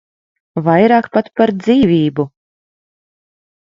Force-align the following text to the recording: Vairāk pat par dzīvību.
Vairāk 0.67 1.11
pat 1.17 1.31
par 1.41 1.55
dzīvību. 1.61 2.29